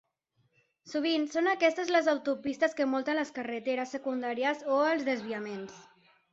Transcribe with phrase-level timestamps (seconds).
[0.93, 5.81] Sovint són aquestes les autopistes que envolten les carreteres secundàries o els desviaments.